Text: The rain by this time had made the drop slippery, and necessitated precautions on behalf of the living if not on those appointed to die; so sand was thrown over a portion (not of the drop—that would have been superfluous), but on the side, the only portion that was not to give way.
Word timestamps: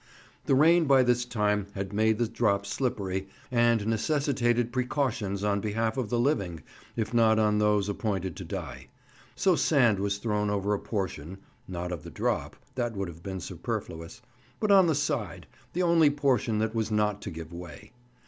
The 0.47 0.55
rain 0.55 0.85
by 0.85 1.03
this 1.03 1.25
time 1.25 1.67
had 1.75 1.93
made 1.93 2.17
the 2.17 2.27
drop 2.27 2.65
slippery, 2.65 3.27
and 3.51 3.85
necessitated 3.85 4.73
precautions 4.73 5.43
on 5.43 5.61
behalf 5.61 5.95
of 5.95 6.09
the 6.09 6.17
living 6.17 6.63
if 6.95 7.13
not 7.13 7.37
on 7.37 7.59
those 7.59 7.87
appointed 7.87 8.35
to 8.37 8.43
die; 8.43 8.87
so 9.35 9.55
sand 9.55 9.99
was 9.99 10.17
thrown 10.17 10.49
over 10.49 10.73
a 10.73 10.79
portion 10.79 11.37
(not 11.67 11.91
of 11.91 12.01
the 12.01 12.09
drop—that 12.09 12.95
would 12.95 13.09
have 13.09 13.21
been 13.21 13.39
superfluous), 13.41 14.23
but 14.59 14.71
on 14.71 14.87
the 14.87 14.95
side, 14.95 15.45
the 15.73 15.83
only 15.83 16.09
portion 16.09 16.57
that 16.57 16.73
was 16.73 16.89
not 16.89 17.21
to 17.21 17.29
give 17.29 17.53
way. 17.53 17.91